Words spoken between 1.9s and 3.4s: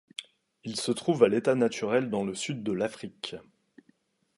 dans le Sud de l'Afrique.